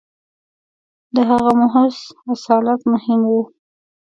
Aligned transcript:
•د 1.15 1.17
هغه 1.29 1.51
محض 1.61 1.95
اصالت 2.33 2.81
مهم 2.93 3.21
و. 3.29 3.33